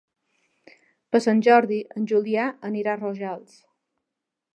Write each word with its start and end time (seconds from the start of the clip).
Per 1.15 1.19
Sant 1.25 1.43
Jordi 1.47 1.77
en 2.01 2.07
Julià 2.13 2.47
anirà 2.71 2.95
a 2.95 2.99
Rojals. 3.03 3.61